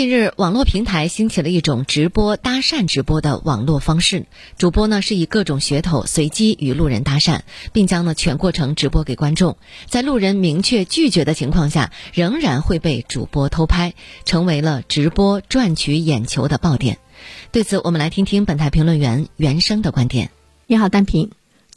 [0.00, 4.24] 近日，网络平台兴起了一种直播搭讪直播的网络方式。
[4.56, 7.40] 主播呢是以各种噱头随机与路人搭讪，
[7.74, 9.58] 并将呢全过程直播给观众。
[9.84, 13.92] 在路人明确拒绝的情况下，仍然会被主播偷拍，
[14.24, 16.96] 成为了直播赚取眼球的爆点。
[17.52, 20.30] 对此，我们来听听本台评论员袁生的观点。
[20.66, 21.30] 你好，单平。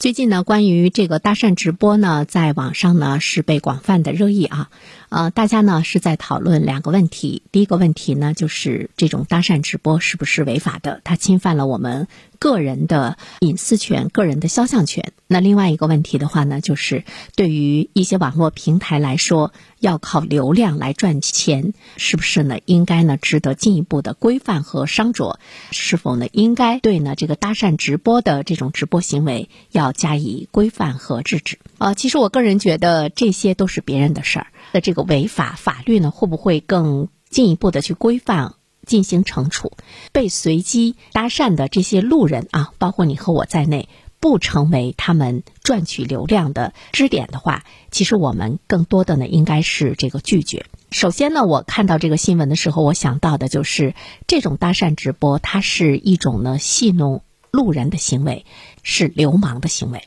[0.04, 4.68] 最近呢，关于这个搭讪直播呢，在网上呢是被广泛的热议啊。
[5.08, 7.40] 呃，大家呢是在讨论两个问题。
[7.52, 11.00] 第一个问题呢，就是这种搭讪直播是不是违法的？
[11.04, 12.06] 它侵犯了我们
[12.44, 15.14] 个人的隐私权、个人的肖像权。
[15.26, 17.04] 那另外一个问题的话呢，就是
[17.36, 22.58] 对于一些网络平台来说，要靠流量来赚钱，是不是呢？
[22.66, 25.36] 应该呢值得进一步的规范和商酌？
[25.70, 31.58] 是否呢应该对呢这个搭讪直播的这种直播行为要加以规范和制止？
[31.78, 34.48] 呃，其实我个人觉得这些都是别人的事儿。
[34.72, 39.72] 那这个违法法律呢，会不会更进一步的去规范、进行惩处？
[40.12, 43.88] 被随机搭讪的这些路人啊，包括你和我在内，
[44.20, 50.66] 不成为他们赚取流量的支点的话，其实我们更多的呢，应该是这个拒绝。
[50.90, 53.94] 首先呢，我看到这个新闻的时候，我想到的就是
[54.26, 58.46] 这种搭讪直播，它是一种呢戏弄路人的行为，
[58.82, 60.06] 是流氓的行为。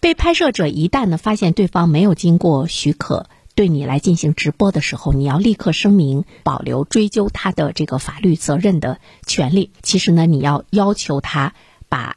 [0.00, 3.26] 被拍摄者一旦呢发现对方没有经过许可。
[3.54, 9.70] 对你来进行直播的时候，你要立刻声明保留追究他的这个法律责任的权利。
[9.82, 11.54] 其实呢，你要要求他
[11.88, 12.16] 把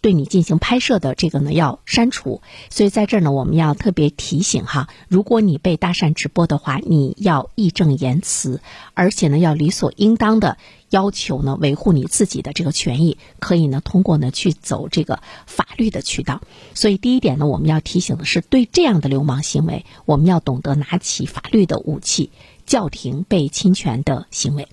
[0.00, 2.42] 对你进行拍摄的这个呢要删除。
[2.70, 8.60] 所以在这儿呢，我们要特别提醒哈，如果你被搭讪直播的话，你要义正言辞，
[8.94, 10.56] 而且呢要理所应当的。
[10.90, 16.40] 要求呢维护你自己的这个权益，可以呢通过呢去走这个法律的渠道。
[16.72, 22.30] 所以第一点呢，我们要提醒的是，对这样的流氓行为，我们要懂得拿起法律的武器，
[22.64, 24.66] 叫停被侵权的行为。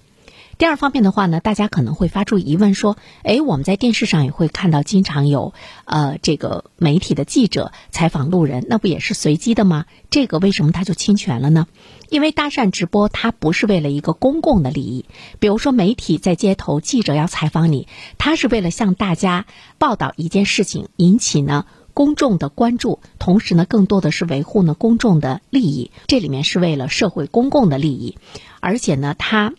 [0.58, 5.54] 第二方面的话呢，大家可能会发出疑问说：，哎，我们在电视上也会看到，经常有
[5.84, 9.86] 呃这个媒体的记者采访路人，那不也是随机的吗？
[10.10, 11.68] 这个为什么他就侵权了呢？
[12.10, 15.06] 因为搭讪直播它不是为了一个公共的利益，
[15.40, 19.46] 比如说媒体在街头，记者要采访你，他是为了向大家
[19.78, 28.18] 报道一件事情，引起呢公众的关注，同时呢更多的是维护呢公众的利益，这里面是为了社会公共的利益，
[28.62, 29.54] 而且呢他。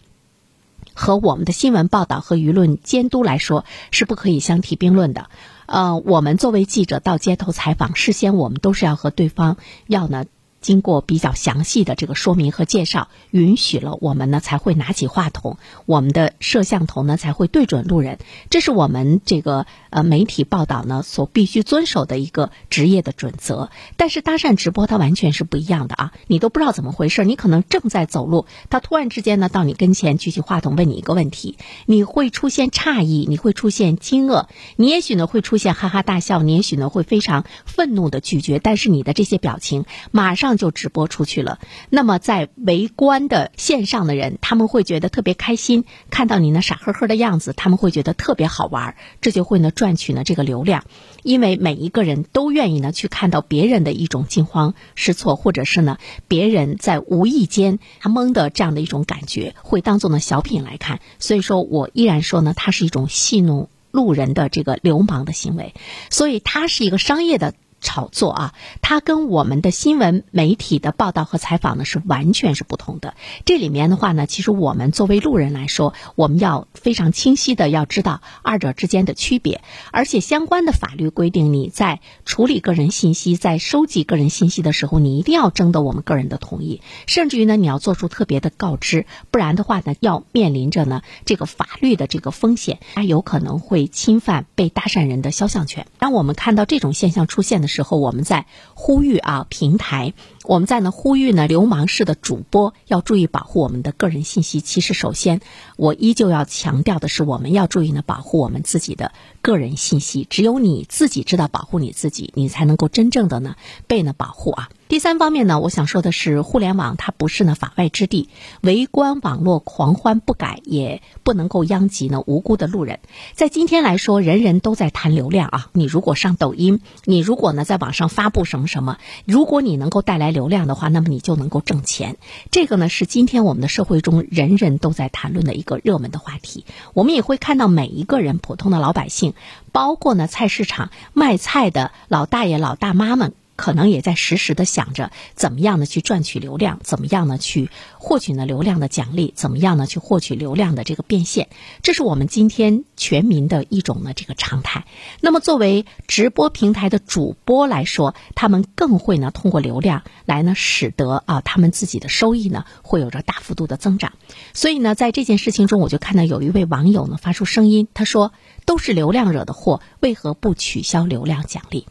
[0.96, 5.28] 和我们的新闻报道和舆论监督来说是不可以相提并论的。
[5.66, 10.24] 呃，我们作为记者到街头采访，事先我们都是要和对方要呢。
[10.66, 18.18] 经过比较详细的这个说明和介绍，允许了我们呢才会拿起话筒，我们的摄像头呢才会对准路人，
[18.50, 23.70] 这是我们这个呃媒体报道呢所必须遵守的一个职业的准则。
[23.96, 31.56] 但是搭讪直播它完全是不一样的啊，你都不知道怎么回事，你可能正在走路，他突然之间呢到你跟前举起话筒问你一个问题，
[31.86, 40.55] 你会出现诧异，你会出现惊愕，你也许呢会出现哈哈大笑，你也许呢会非常愤怒的拒绝，但是你的这些表情马上。
[40.56, 41.58] 就直播出去了，
[41.90, 50.84] 那么在围观的线上的人，他们会觉得特别开心，看到你那傻呵呵的样子，他们会觉得特别好玩，这就会呢赚取呢这个流量，
[51.22, 65.74] 因为每一个人都愿意呢去看到别人的一种惊慌失措，或者是呢别人在无意间他懵的这样的一种感觉，会当做呢小品来看，所以说我依然说呢，它是一种戏弄路人的这个流氓的行为，
[66.10, 67.54] 所以它是一个商业的。
[67.86, 73.14] 炒作啊，它跟我们的新闻媒体的报道和采访呢是完全是不同的。
[73.44, 79.62] 这里面的话呢，其实我们作为路人来说，我们要非常清晰的要知道二者之间的区别。
[79.92, 95.86] 而且相关的法律规定，你在处理个人信息、在收集个人信息的时候，你一定要征得我们个人的同意，甚至于呢，你要做出特别的告知，不然的话呢，要面临着呢这个法律的这个风险，它有可能会侵犯被搭讪人的肖像权。
[95.98, 100.12] 当我们看到这种现象出现的，时候，我们在呼吁啊，平台，
[100.46, 104.60] 我们在呢呼吁呢，流氓式的主播要注意保护我们的个人信息。
[104.60, 105.40] 其实，首先，
[105.76, 109.10] 我依旧要强调的是，我们要注意呢，保护我们自己的
[109.42, 110.24] 个人信息。
[110.30, 113.56] 只有你自己知道保护你自己，你才能够真正的呢
[113.88, 114.68] 被呢保护啊。
[114.88, 118.28] 第三方面呢，我想说的是，互联网它不是呢法外之地，
[118.60, 123.00] 围观网络狂欢不改，也不能够殃及呢无辜的路人。
[123.34, 125.70] 在今天来说，人人都在谈流量啊。
[125.72, 132.16] 你如果上抖音，你如果呢在网上发布什么什么，如果你能够带来流量的话，那么你就能够挣钱。
[132.50, 136.66] 这个呢是今天我们的社会中人人都在谈论的一个热门的话题。
[136.92, 139.32] 我们也会看到每一个人，普通的老百姓，
[139.72, 143.32] 包括呢菜市场卖菜的老大爷、老大妈们。
[143.56, 151.48] 可能也在实时的想着怎么样的去赚取流量，怎么样呢去获取呢流量的奖励，怎么样呢去获取流量的这个变现，
[151.82, 154.86] 这是我们今天全民的一种呢这个常态。
[155.20, 164.12] 那么作为直播平台的主播来说，他们更会呢通过流量来呢使得啊他们自己的收益呢会有着大幅度的增长。
[164.52, 168.32] 所以呢在这件事情中，我就看到有一位网友呢发出声音，他说
[168.66, 171.86] ：“都是流量惹的祸，为何不取消流量奖励？”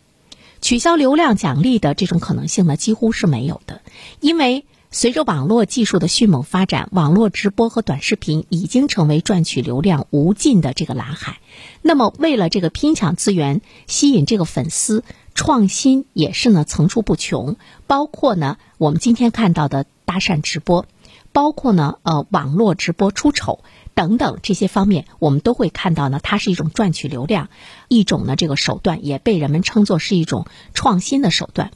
[0.66, 3.84] 取消流量奖励的这种可能性呢，几乎是没有的，
[4.20, 11.38] 因为随着网络技术的迅猛发展，网络直播和短视频已经成为赚取流量无尽的这个蓝海。
[11.84, 15.04] 那么，为了这个拼抢资源、吸引这个粉丝，
[15.36, 17.58] 创新也是呢层出不穷。
[17.86, 20.88] 包括呢，我们今天看到的搭讪直播，
[21.32, 23.60] 包括呢，呃，网络直播出丑。
[23.95, 27.50] 等等这些方面，我们都会看到呢，它是一种赚取流量，
[27.88, 31.71] 一种呢这个手段，也被人们称作是一种创新的手段。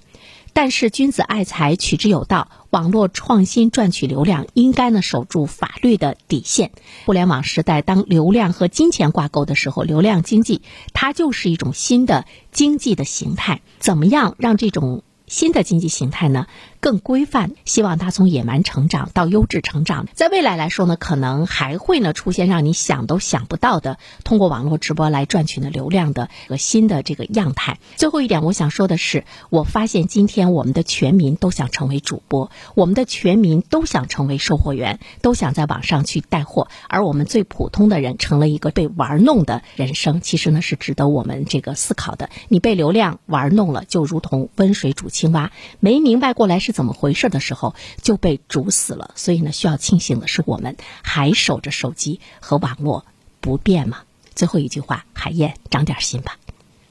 [0.52, 6.72] 但是君子爱财，取之有道，网络创新赚取流量，应该呢守住法律的底线。
[7.06, 13.62] 互联网时代，当流量和金钱挂钩的时候，流量经济它就是一种新的经济的形态。
[13.78, 16.48] 怎么样让这种新的经济形态呢？
[16.82, 20.08] 更规范，希望它从野蛮成长到优质成长。
[20.14, 27.80] 在未来来说呢，可能还会呢出现让你想都想不到的，通过网络直播来赚取呢流量的和新的这个样态。
[27.98, 40.22] 最后一点，我想说的是，我发现今天我们的全民都想成为主播，我们的全民都想成为售货员，都想在网上去带货，而我们最普通的人成了一个被玩弄的人生。
[40.22, 42.30] 其实呢，是值得我们这个思考的。
[42.48, 46.69] 你被流量玩弄了，就如同温水煮青蛙，没明白过来是。
[46.70, 47.74] 是怎么回事的时候
[48.04, 53.08] 就被煮死了，所以呢，需要庆幸的是我们还守着手机和网络
[53.42, 54.04] 不变嘛。
[54.36, 56.38] 最后一句话，海燕长点心吧。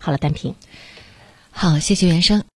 [0.01, 0.57] 好了，单平，
[1.53, 2.49] 好，谢谢原生。